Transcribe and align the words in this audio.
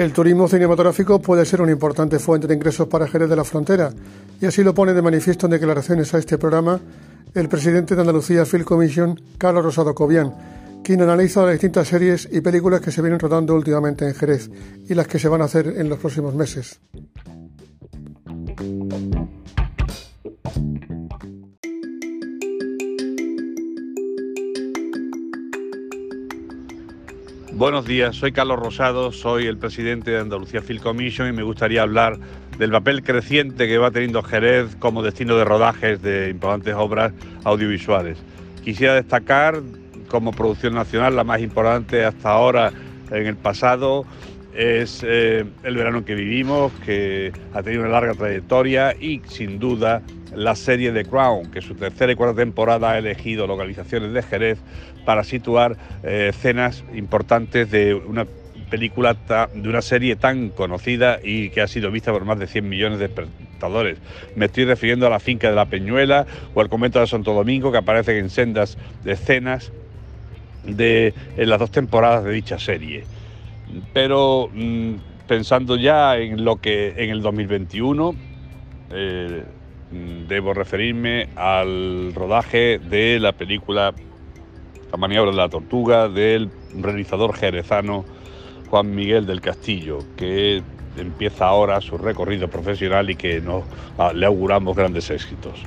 El 0.00 0.14
turismo 0.14 0.48
cinematográfico 0.48 1.20
puede 1.20 1.44
ser 1.44 1.60
una 1.60 1.72
importante 1.72 2.18
fuente 2.18 2.46
de 2.46 2.54
ingresos 2.54 2.88
para 2.88 3.06
Jerez 3.06 3.28
de 3.28 3.36
la 3.36 3.44
Frontera, 3.44 3.92
y 4.40 4.46
así 4.46 4.64
lo 4.64 4.72
pone 4.72 4.94
de 4.94 5.02
manifiesto 5.02 5.44
en 5.44 5.52
declaraciones 5.52 6.14
a 6.14 6.18
este 6.18 6.38
programa 6.38 6.80
el 7.34 7.50
presidente 7.50 7.94
de 7.94 8.00
Andalucía 8.00 8.46
Film 8.46 8.64
Commission, 8.64 9.20
Carlos 9.36 9.62
Rosado 9.62 9.94
Cobian, 9.94 10.32
quien 10.82 11.02
analiza 11.02 11.42
las 11.42 11.52
distintas 11.52 11.86
series 11.86 12.26
y 12.32 12.40
películas 12.40 12.80
que 12.80 12.90
se 12.90 13.02
vienen 13.02 13.20
rodando 13.20 13.54
últimamente 13.54 14.08
en 14.08 14.14
Jerez 14.14 14.50
y 14.88 14.94
las 14.94 15.06
que 15.06 15.18
se 15.18 15.28
van 15.28 15.42
a 15.42 15.44
hacer 15.44 15.66
en 15.76 15.90
los 15.90 15.98
próximos 15.98 16.34
meses. 16.34 16.80
Buenos 27.60 27.84
días, 27.84 28.16
soy 28.16 28.32
Carlos 28.32 28.58
Rosado, 28.58 29.12
soy 29.12 29.44
el 29.44 29.58
presidente 29.58 30.12
de 30.12 30.18
Andalucía 30.20 30.62
Film 30.62 30.80
Commission 30.80 31.28
y 31.28 31.32
me 31.32 31.42
gustaría 31.42 31.82
hablar 31.82 32.18
del 32.56 32.70
papel 32.70 33.02
creciente 33.02 33.68
que 33.68 33.76
va 33.76 33.90
teniendo 33.90 34.22
Jerez 34.22 34.74
como 34.76 35.02
destino 35.02 35.36
de 35.36 35.44
rodajes 35.44 36.00
de 36.00 36.30
importantes 36.30 36.74
obras 36.74 37.12
audiovisuales. 37.44 38.16
Quisiera 38.64 38.94
destacar 38.94 39.60
como 40.08 40.32
producción 40.32 40.72
nacional 40.72 41.14
la 41.14 41.22
más 41.22 41.42
importante 41.42 42.02
hasta 42.02 42.30
ahora 42.30 42.72
en 43.10 43.26
el 43.26 43.36
pasado 43.36 44.06
es 44.54 45.04
eh, 45.06 45.44
el 45.62 45.76
verano 45.76 46.04
que 46.04 46.14
vivimos, 46.14 46.72
que 46.84 47.32
ha 47.54 47.62
tenido 47.62 47.82
una 47.82 47.92
larga 47.92 48.14
trayectoria 48.14 48.94
y 48.98 49.22
sin 49.28 49.58
duda 49.58 50.02
la 50.34 50.54
serie 50.54 50.92
The 50.92 51.04
Crown, 51.04 51.50
que 51.50 51.60
su 51.60 51.74
tercera 51.74 52.12
y 52.12 52.16
cuarta 52.16 52.36
temporada 52.36 52.92
ha 52.92 52.98
elegido 52.98 53.46
localizaciones 53.46 54.12
de 54.12 54.22
Jerez 54.22 54.58
para 55.04 55.24
situar 55.24 55.76
eh, 56.02 56.28
escenas 56.30 56.84
importantes 56.94 57.70
de 57.70 57.94
una 57.94 58.26
película, 58.70 59.16
de 59.52 59.68
una 59.68 59.82
serie 59.82 60.16
tan 60.16 60.50
conocida 60.50 61.18
y 61.22 61.50
que 61.50 61.60
ha 61.60 61.66
sido 61.66 61.90
vista 61.90 62.12
por 62.12 62.24
más 62.24 62.38
de 62.38 62.46
100 62.46 62.68
millones 62.68 62.98
de 63.00 63.06
espectadores. 63.06 63.98
Me 64.36 64.46
estoy 64.46 64.64
refiriendo 64.64 65.06
a 65.06 65.10
la 65.10 65.18
finca 65.18 65.50
de 65.50 65.56
la 65.56 65.66
Peñuela 65.66 66.26
o 66.54 66.60
al 66.60 66.68
convento 66.68 67.00
de 67.00 67.06
Santo 67.06 67.34
Domingo, 67.34 67.72
que 67.72 67.78
aparecen 67.78 68.16
en 68.16 68.30
sendas 68.30 68.78
escenas 69.04 69.72
de 70.64 71.14
en 71.36 71.48
las 71.48 71.58
dos 71.58 71.70
temporadas 71.70 72.24
de 72.24 72.32
dicha 72.32 72.58
serie. 72.58 73.04
Pero 73.92 74.48
mm, 74.52 74.94
pensando 75.26 75.76
ya 75.76 76.16
en 76.18 76.44
lo 76.44 76.56
que 76.56 76.94
en 76.96 77.10
el 77.10 77.22
2021 77.22 78.14
eh, 78.90 79.44
mm, 79.90 80.26
debo 80.28 80.54
referirme 80.54 81.28
al 81.36 82.12
rodaje 82.14 82.78
de 82.78 83.18
la 83.20 83.32
película 83.32 83.94
La 84.90 84.98
maniobra 84.98 85.30
de 85.30 85.36
la 85.36 85.48
tortuga 85.48 86.08
del 86.08 86.50
realizador 86.74 87.34
jerezano 87.34 88.04
Juan 88.70 88.94
Miguel 88.94 89.26
del 89.26 89.40
Castillo, 89.40 89.98
que 90.16 90.62
empieza 90.96 91.46
ahora 91.46 91.80
su 91.80 91.98
recorrido 91.98 92.48
profesional 92.48 93.10
y 93.10 93.16
que 93.16 93.42
ah, 93.98 94.12
le 94.14 94.26
auguramos 94.26 94.76
grandes 94.76 95.10
éxitos. 95.10 95.64